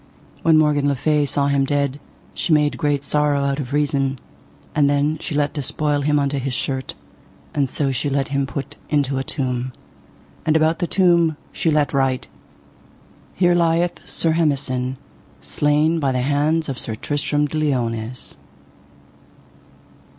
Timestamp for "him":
1.45-1.63, 6.01-6.17, 8.29-8.47